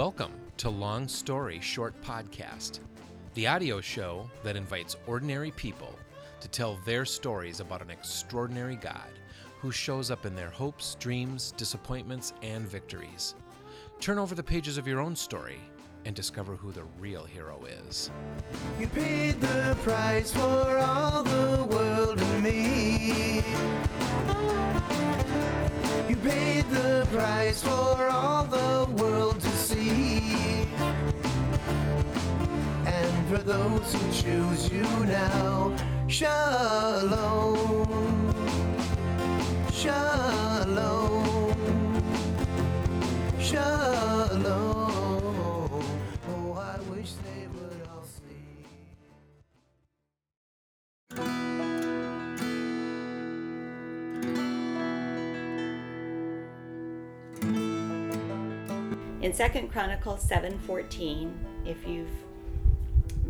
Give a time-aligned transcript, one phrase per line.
[0.00, 2.78] Welcome to Long Story Short Podcast,
[3.34, 5.94] the audio show that invites ordinary people
[6.40, 9.10] to tell their stories about an extraordinary God
[9.60, 13.34] who shows up in their hopes, dreams, disappointments, and victories.
[14.00, 15.60] Turn over the pages of your own story
[16.06, 18.10] and discover who the real hero is.
[18.80, 23.44] You paid the price for all the world and me.
[26.08, 30.66] You paid the price for all the world see.
[32.86, 35.72] And for those who choose you now,
[36.08, 37.86] shalom.
[39.72, 41.54] Shalom.
[43.40, 43.79] Shalom.
[59.40, 61.32] Second chronicles 7.14
[61.64, 62.10] if you've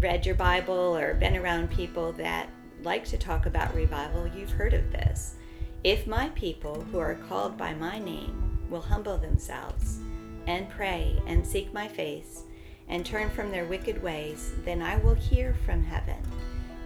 [0.02, 2.48] read your bible or been around people that
[2.82, 5.36] like to talk about revival you've heard of this.
[5.84, 10.00] If my people who are called by my name will humble themselves
[10.48, 12.42] and pray and seek my face
[12.88, 16.20] and turn from their wicked ways then i will hear from heaven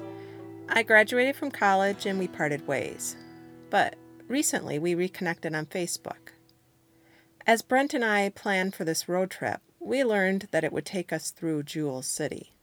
[0.70, 3.16] I graduated from college and we parted ways.
[3.70, 3.96] But
[4.28, 6.32] recently we reconnected on Facebook.
[7.46, 11.12] As Brent and I planned for this road trip, we learned that it would take
[11.12, 12.54] us through Jewel City.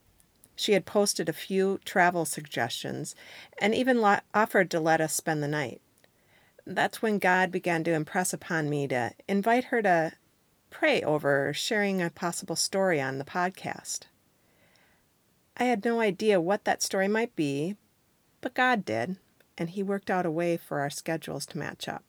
[0.56, 3.14] She had posted a few travel suggestions
[3.60, 5.80] and even lo- offered to let us spend the night
[6.66, 10.12] that's when God began to impress upon me to invite her to
[10.70, 14.00] pray over sharing a possible story on the podcast.
[15.56, 17.76] I had no idea what that story might be,
[18.40, 19.16] but God did,
[19.58, 22.04] and He worked out a way for our schedules to match up.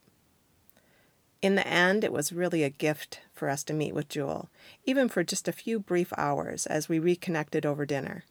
[1.41, 4.49] In the end, it was really a gift for us to meet with Jewel,
[4.85, 8.23] even for just a few brief hours as we reconnected over dinner.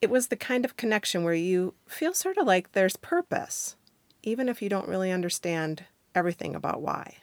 [0.00, 3.76] It was the kind of connection where you feel sort of like there's purpose
[4.22, 7.16] even if you don't really understand everything about why.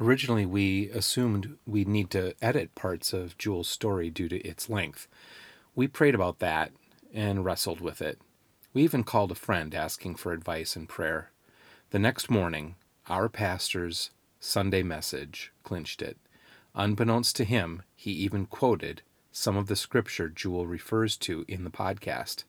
[0.00, 5.08] Originally, we assumed we'd need to edit parts of Jewel's story due to its length.
[5.74, 6.70] We prayed about that
[7.12, 8.20] and wrestled with it.
[8.72, 11.32] We even called a friend asking for advice and prayer.
[11.90, 12.76] The next morning,
[13.08, 16.16] our pastor's Sunday message clinched it.
[16.74, 21.70] Unbeknownst to him, he even quoted some of the scripture Jewel refers to in the
[21.70, 22.44] podcast.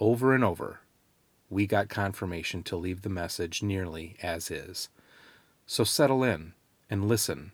[0.00, 0.80] Over and over,
[1.50, 4.88] we got confirmation to leave the message nearly as is.
[5.70, 6.54] So settle in
[6.88, 7.52] and listen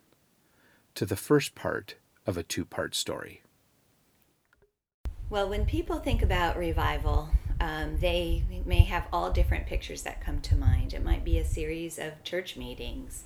[0.94, 3.42] to the first part of a two part story.
[5.28, 7.30] Well, when people think about revival,
[7.60, 10.94] um, they may have all different pictures that come to mind.
[10.94, 13.24] It might be a series of church meetings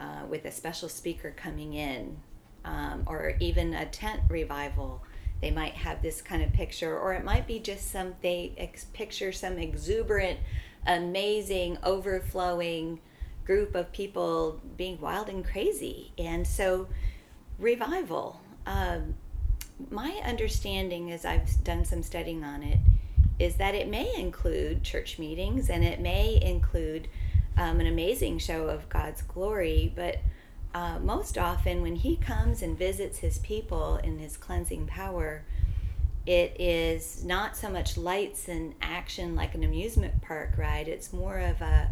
[0.00, 2.16] uh, with a special speaker coming in,
[2.64, 5.04] um, or even a tent revival
[5.40, 8.86] they might have this kind of picture or it might be just some they ex-
[8.94, 10.38] picture some exuberant
[10.86, 12.98] amazing overflowing
[13.44, 16.86] group of people being wild and crazy and so
[17.58, 19.14] revival um,
[19.90, 22.78] my understanding as i've done some studying on it
[23.38, 27.08] is that it may include church meetings and it may include
[27.56, 30.18] um, an amazing show of god's glory but
[30.74, 35.44] uh, most often when he comes and visits his people in his cleansing power,
[36.26, 40.88] it is not so much lights and action like an amusement park ride.
[40.88, 41.90] It's more of a,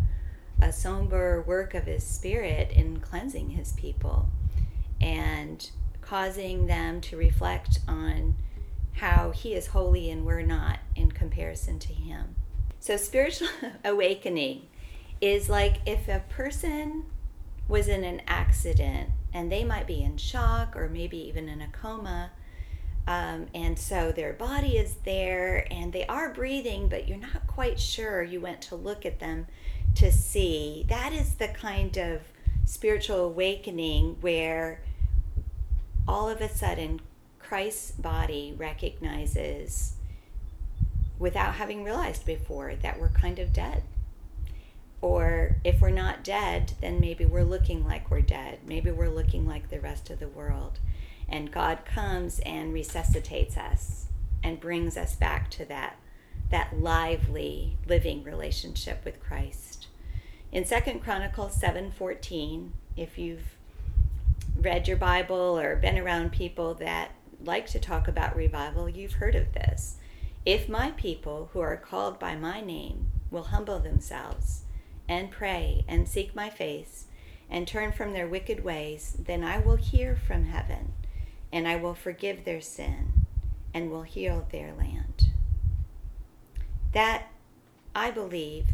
[0.63, 4.29] a somber work of his spirit in cleansing his people
[5.01, 5.71] and
[6.01, 8.37] causing them to reflect on
[8.95, 12.37] how He is holy and we're not in comparison to Him.
[12.81, 13.49] So, spiritual
[13.85, 14.67] awakening
[15.21, 17.05] is like if a person
[17.69, 21.69] was in an accident and they might be in shock or maybe even in a
[21.69, 22.33] coma.
[23.05, 27.81] Um, and so their body is there and they are breathing, but you're not quite
[27.81, 28.23] sure.
[28.23, 29.47] You went to look at them
[29.97, 30.85] to see.
[30.89, 32.21] That is the kind of
[32.65, 34.81] spiritual awakening where
[36.07, 37.01] all of a sudden
[37.39, 39.95] Christ's body recognizes,
[41.19, 43.83] without having realized before, that we're kind of dead.
[45.01, 48.61] Or if we're not dead, then maybe we're looking like we're dead.
[48.67, 50.79] Maybe we're looking like the rest of the world.
[51.29, 54.07] And God comes and resuscitates us
[54.43, 55.97] and brings us back to that,
[56.51, 59.82] that lively, living relationship with Christ.
[60.53, 63.57] In Second Chronicles 7:14, if you've
[64.55, 67.13] read your Bible or been around people that
[67.43, 69.97] like to talk about revival, you've heard of this.
[70.45, 74.65] If my people who are called by my name will humble themselves
[75.09, 77.07] and pray and seek my face
[77.49, 80.93] and turn from their wicked ways, then I will hear from heaven
[81.51, 83.25] and I will forgive their sin
[83.73, 85.29] and will heal their land.
[86.93, 87.29] That,
[87.95, 88.67] I believe,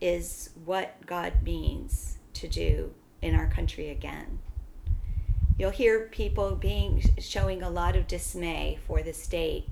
[0.00, 4.38] is what God means to do in our country again.
[5.58, 9.68] You'll hear people being showing a lot of dismay for the state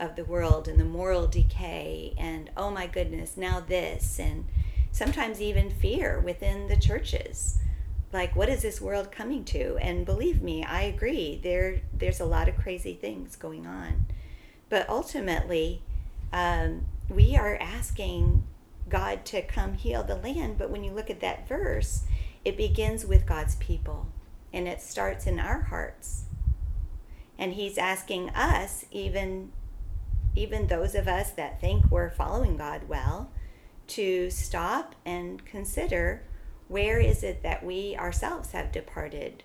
[0.00, 4.46] of the world and the moral decay and oh my goodness, now this and
[4.92, 7.58] sometimes even fear within the churches.
[8.12, 9.76] Like, what is this world coming to?
[9.76, 11.38] And believe me, I agree.
[11.42, 14.06] There, there's a lot of crazy things going on,
[14.70, 15.82] but ultimately,
[16.32, 18.45] um, we are asking
[18.88, 20.58] God to come heal the land.
[20.58, 22.04] But when you look at that verse,
[22.44, 24.06] it begins with God's people,
[24.52, 26.24] and it starts in our hearts.
[27.38, 29.52] And He's asking us, even,
[30.34, 33.30] even those of us that think we're following God well,
[33.88, 36.22] to stop and consider
[36.68, 39.44] where is it that we ourselves have departed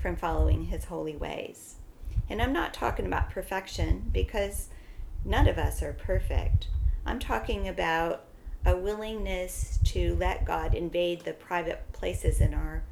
[0.00, 1.76] from following his holy ways.
[2.28, 4.68] And I'm not talking about perfection because
[5.24, 6.68] none of us are perfect.
[7.04, 8.24] I'm talking about
[8.66, 12.82] a willingness to let God invade the private places in our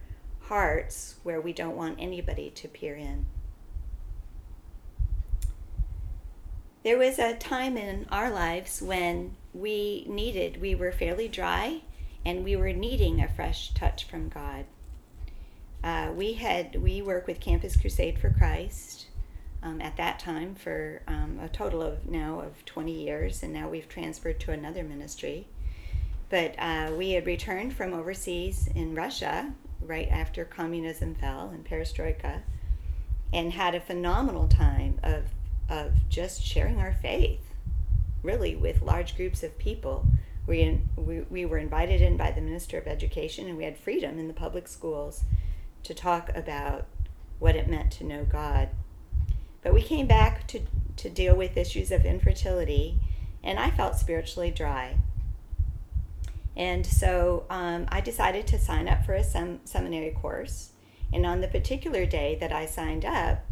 [0.43, 3.27] hearts where we don't want anybody to peer in.
[6.85, 11.81] There was a time in our lives when we needed, we were fairly dry,
[12.25, 14.67] and we were needing a fresh touch from God.
[15.83, 19.07] Uh, we had we work with Campus Crusade for Christ
[19.63, 23.69] um, at that time for um, a total of now of 20 years, and now
[23.69, 25.47] we've transferred to another ministry.
[26.31, 32.43] But uh, we had returned from overseas in Russia right after communism fell and perestroika,
[33.33, 35.25] and had a phenomenal time of
[35.69, 37.41] of just sharing our faith
[38.25, 40.07] really with large groups of people.
[40.47, 44.19] We, we, we were invited in by the Minister of Education, and we had freedom
[44.19, 45.25] in the public schools
[45.85, 46.87] to talk about
[47.39, 48.71] what it meant to know God.
[49.63, 50.61] But we came back to,
[50.97, 52.99] to deal with issues of infertility,
[53.43, 54.99] and I felt spiritually dry.
[56.57, 60.71] And so um, I decided to sign up for a sem- seminary course.
[61.13, 63.45] And on the particular day that I signed up,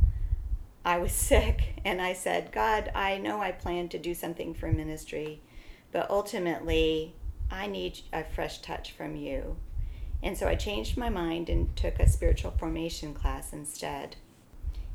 [0.85, 4.71] I was sick and I said, God, I know I plan to do something for
[4.73, 5.41] ministry,
[5.91, 7.15] but ultimately
[7.51, 9.57] I need a fresh touch from you.
[10.23, 14.17] And so I changed my mind and took a spiritual formation class instead.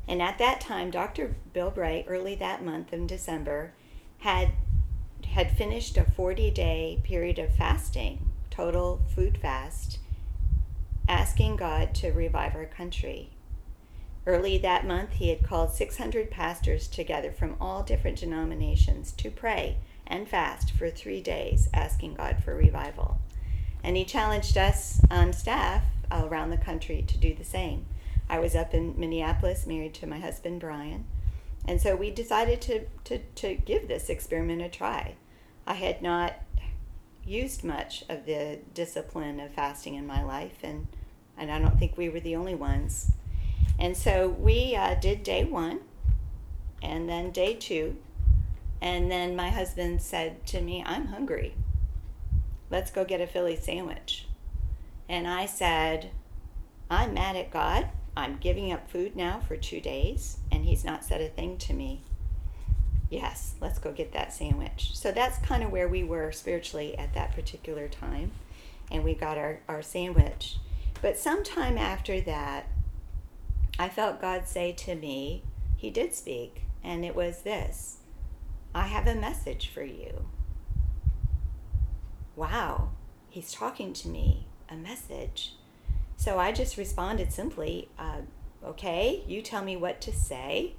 [0.08, 1.36] And at that time, Dr.
[1.52, 3.74] Bill Bright, early that month in December,
[4.18, 4.52] had
[5.32, 9.98] had finished a 40 day period of fasting, total food fast,
[11.08, 13.30] asking God to revive our country.
[14.26, 19.78] Early that month, he had called 600 pastors together from all different denominations to pray
[20.06, 23.18] and fast for three days, asking God for revival.
[23.82, 27.86] And he challenged us on staff around the country to do the same.
[28.28, 31.06] I was up in Minneapolis, married to my husband, Brian.
[31.66, 35.16] And so we decided to, to, to give this experiment a try.
[35.66, 36.34] I had not
[37.24, 40.86] used much of the discipline of fasting in my life, and,
[41.36, 43.12] and I don't think we were the only ones.
[43.78, 45.80] And so we uh, did day one
[46.82, 47.96] and then day two.
[48.80, 51.54] And then my husband said to me, I'm hungry.
[52.70, 54.26] Let's go get a Philly sandwich.
[55.08, 56.10] And I said,
[56.90, 57.88] I'm mad at God.
[58.18, 61.72] I'm giving up food now for two days, and He's not said a thing to
[61.72, 62.02] me.
[63.08, 64.90] Yes, let's go get that sandwich.
[64.94, 68.32] So that's kind of where we were spiritually at that particular time.
[68.90, 70.56] And we got our, our sandwich.
[71.00, 72.66] But sometime after that,
[73.78, 75.44] I felt God say to me,
[75.76, 77.98] He did speak, and it was this
[78.74, 80.26] I have a message for you.
[82.34, 82.90] Wow,
[83.28, 85.54] he's talking to me, a message.
[86.18, 88.22] So I just responded simply, uh,
[88.64, 90.74] okay, you tell me what to say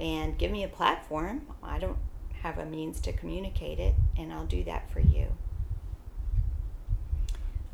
[0.00, 1.46] and give me a platform.
[1.62, 1.98] I don't
[2.42, 5.28] have a means to communicate it, and I'll do that for you.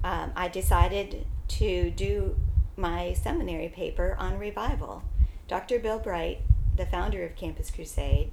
[0.04, 2.36] Um, I decided to do
[2.76, 5.02] my seminary paper on revival.
[5.48, 5.78] Dr.
[5.78, 6.42] Bill Bright,
[6.76, 8.30] the founder of Campus Crusade,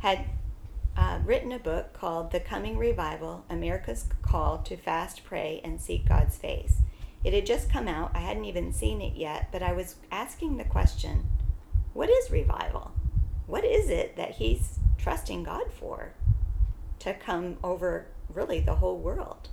[0.00, 0.26] had
[0.98, 6.06] uh, written a book called The Coming Revival America's Call to Fast, Pray, and Seek
[6.06, 6.82] God's Face.
[7.22, 8.12] It had just come out.
[8.14, 11.28] I hadn't even seen it yet, but I was asking the question
[11.92, 12.92] what is revival?
[13.46, 16.12] What is it that he's trusting God for
[17.00, 19.48] to come over really the whole world?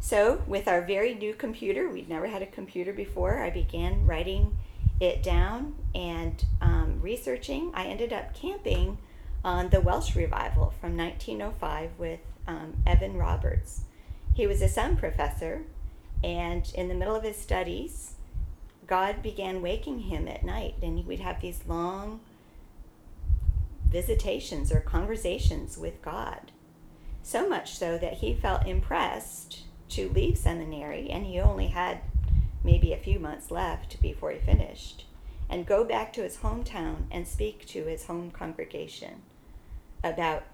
[0.00, 4.56] So, with our very new computer, we'd never had a computer before, I began writing
[5.00, 7.72] it down and um, researching.
[7.74, 8.98] I ended up camping
[9.44, 13.82] on the Welsh revival from 1905 with um, Evan Roberts.
[14.34, 15.64] He was a SEM professor,
[16.22, 18.14] and in the middle of his studies,
[18.86, 22.20] God began waking him at night, and we'd have these long
[23.88, 26.52] visitations or conversations with God.
[27.22, 29.60] So much so that he felt impressed
[29.90, 32.00] to leave seminary, and he only had
[32.64, 35.04] maybe a few months left before he finished,
[35.48, 39.22] and go back to his hometown and speak to his home congregation
[40.02, 40.44] about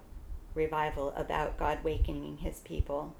[0.53, 3.13] revival, about God wakening his people.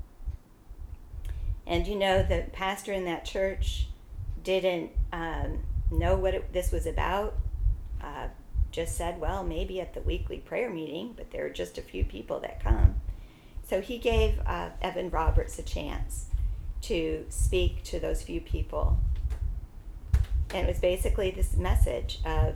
[1.68, 3.88] And you know, the pastor in that church
[4.44, 5.60] didn't um,
[5.92, 7.36] know what it, this was about.
[8.02, 8.28] Uh,
[8.72, 12.04] just said, well, maybe at the weekly prayer meeting, but there are just a few
[12.04, 12.96] people that come.
[13.68, 16.26] So he gave uh, Evan Roberts a chance
[16.82, 19.00] to speak to those few people.
[20.54, 22.56] And it was basically this message of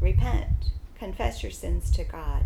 [0.00, 2.44] repent, confess your sins to God.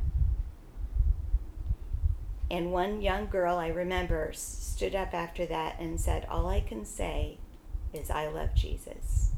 [2.54, 6.84] And one young girl I remember stood up after that and said, All I can
[6.84, 7.38] say
[7.92, 9.32] is, I love Jesus.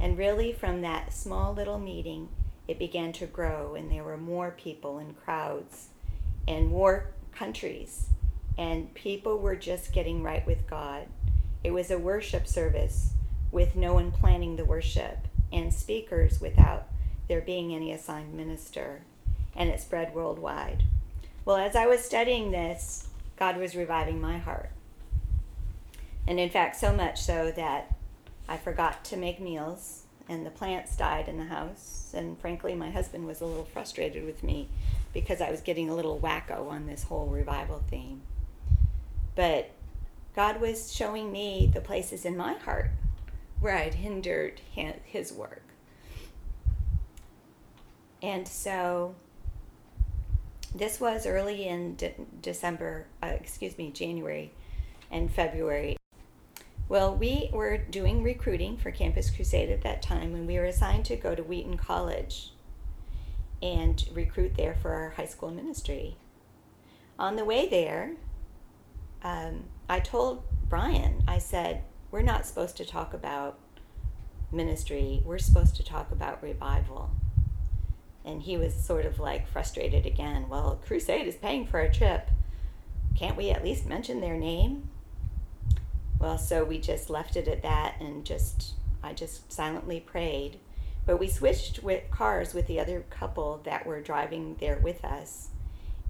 [0.00, 2.28] And really, from that small little meeting,
[2.66, 5.90] it began to grow, and there were more people and crowds
[6.48, 8.08] and more countries,
[8.58, 11.06] and people were just getting right with God.
[11.62, 13.12] It was a worship service
[13.52, 16.88] with no one planning the worship, and speakers without
[17.28, 19.04] there being any assigned minister,
[19.54, 20.82] and it spread worldwide.
[21.44, 24.70] Well, as I was studying this, God was reviving my heart.
[26.26, 27.96] And in fact, so much so that
[28.48, 32.12] I forgot to make meals and the plants died in the house.
[32.16, 34.68] And frankly, my husband was a little frustrated with me
[35.12, 38.22] because I was getting a little wacko on this whole revival theme.
[39.34, 39.70] But
[40.36, 42.90] God was showing me the places in my heart
[43.60, 44.60] where I'd hindered
[45.04, 45.64] his work.
[48.22, 49.16] And so
[50.74, 54.52] this was early in de- December, uh, excuse me, January
[55.10, 55.96] and February.
[56.88, 61.04] Well, we were doing recruiting for Campus Crusade at that time, and we were assigned
[61.06, 62.50] to go to Wheaton College
[63.62, 66.16] and recruit there for our high school ministry.
[67.18, 68.12] On the way there,
[69.22, 73.58] um, I told Brian, I said, We're not supposed to talk about
[74.50, 77.10] ministry, we're supposed to talk about revival.
[78.24, 80.48] And he was sort of like frustrated again.
[80.48, 82.30] Well, Crusade is paying for our trip.
[83.16, 84.88] Can't we at least mention their name?
[86.18, 90.60] Well, so we just left it at that and just, I just silently prayed.
[91.04, 95.48] But we switched with cars with the other couple that were driving there with us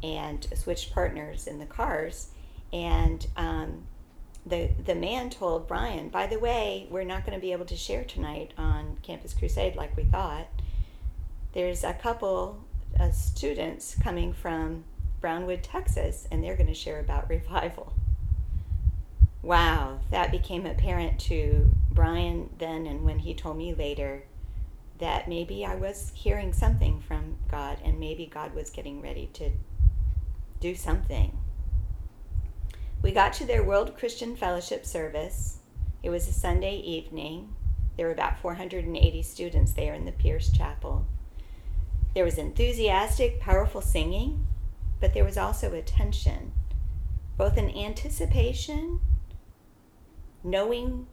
[0.03, 2.29] and switched partners in the cars.
[2.73, 3.85] And um,
[4.45, 7.77] the, the man told Brian, by the way, we're not going to be able to
[7.77, 10.49] share tonight on Campus Crusade like we thought
[11.53, 12.65] there's a couple
[12.99, 14.85] of students coming from
[15.21, 17.93] Brownwood, Texas, and they're going to share about revival.
[19.43, 24.25] Wow, that became apparent to Brian then, and when he told me later
[24.99, 29.51] that maybe I was hearing something from God, and maybe God was getting ready to
[30.61, 31.37] do something.
[33.03, 35.59] We got to their World Christian Fellowship service.
[36.05, 37.57] It was a Sunday evening.
[37.97, 41.05] There were about 480 students there in the Pierce Chapel.
[42.15, 44.47] There was enthusiastic, powerful singing,
[45.01, 46.53] but there was also a tension,
[47.39, 49.01] both an anticipation,
[50.45, 51.07] knowing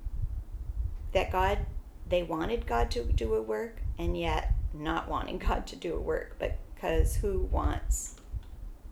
[1.13, 1.59] that God,
[2.07, 5.99] they wanted God to do a work, and yet not wanting God to do a
[5.99, 8.15] work, because who wants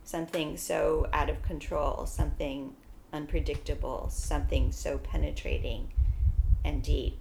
[0.02, 2.74] something so out of control, something
[3.12, 5.92] unpredictable, something so penetrating
[6.64, 7.18] and deep?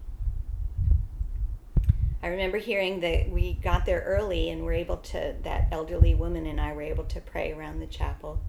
[2.28, 6.46] I remember hearing that we got there early and were able to, that elderly woman
[6.46, 8.42] and I were able to pray around the chapel.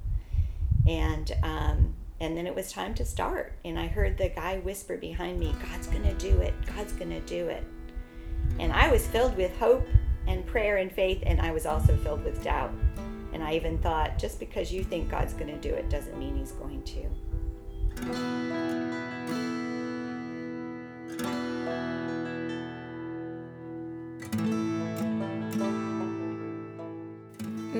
[0.88, 3.52] And, um, and then it was time to start.
[3.64, 6.54] And I heard the guy whisper behind me, God's going to do it.
[6.74, 7.62] God's going to do it.
[8.58, 9.86] And I was filled with hope
[10.26, 12.72] and prayer and faith, and I was also filled with doubt.
[13.32, 16.36] And I even thought, just because you think God's going to do it doesn't mean
[16.36, 17.04] He's going to.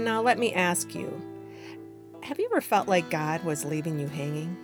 [0.09, 1.21] Now, let me ask you
[2.23, 4.57] have you ever felt like God was leaving you hanging?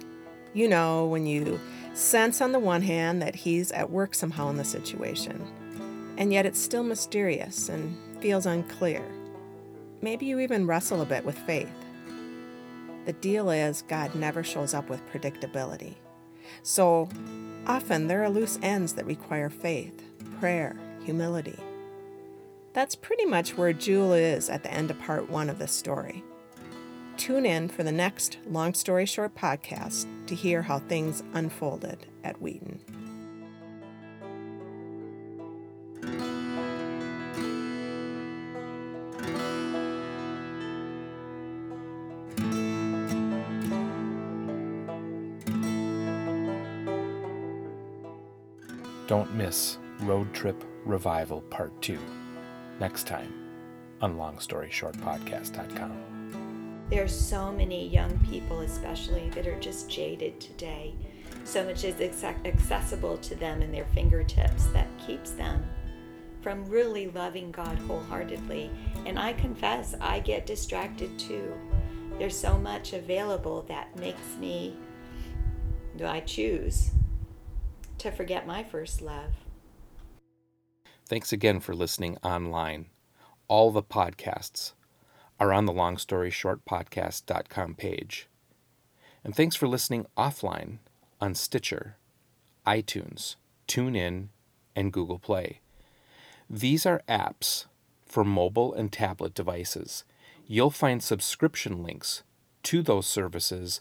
[0.54, 1.60] You know, when you
[1.92, 5.46] sense on the one hand that He's at work somehow in the situation,
[6.16, 9.04] and yet it's still mysterious and feels unclear.
[10.00, 11.68] Maybe you even wrestle a bit with faith.
[13.04, 15.92] The deal is, God never shows up with predictability.
[16.62, 17.06] So
[17.66, 20.02] often there are loose ends that require faith,
[20.40, 20.74] prayer,
[21.04, 21.58] humility.
[22.74, 26.24] That's pretty much where Jewel is at the end of part one of this story.
[27.16, 32.42] Tune in for the next Long Story Short podcast to hear how things unfolded at
[32.42, 32.80] Wheaton.
[49.06, 51.96] Don't miss Road Trip Revival Part 2
[52.80, 53.32] next time
[54.00, 56.84] on LongStoryShortPodcast.com.
[56.92, 60.94] are so many young people, especially, that are just jaded today.
[61.44, 65.64] So much is accessible to them in their fingertips that keeps them
[66.42, 68.70] from really loving God wholeheartedly.
[69.06, 71.52] And I confess, I get distracted too.
[72.18, 74.76] There's so much available that makes me,
[75.96, 76.90] do I choose
[77.98, 79.43] to forget my first love?
[81.06, 82.86] Thanks again for listening online.
[83.46, 84.72] All the podcasts
[85.38, 88.26] are on the longstoryshortpodcast.com page.
[89.22, 90.78] And thanks for listening offline
[91.20, 91.96] on Stitcher,
[92.66, 93.36] iTunes,
[93.68, 94.28] TuneIn,
[94.74, 95.60] and Google Play.
[96.48, 97.66] These are apps
[98.06, 100.04] for mobile and tablet devices.
[100.46, 102.22] You'll find subscription links
[102.64, 103.80] to those services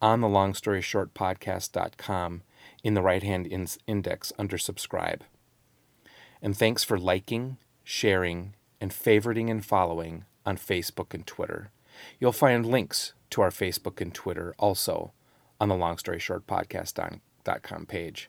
[0.00, 2.42] on the longstoryshortpodcast.com
[2.82, 5.22] in the right hand in- index under subscribe.
[6.42, 11.70] And thanks for liking, sharing, and favoriting and following on Facebook and Twitter.
[12.18, 15.12] You'll find links to our Facebook and Twitter also
[15.60, 18.28] on the longstoryshortpodcast.com page.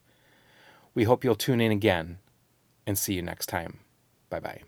[0.94, 2.20] We hope you'll tune in again
[2.86, 3.80] and see you next time.
[4.30, 4.62] Bye bye.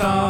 [0.00, 0.29] Morning star.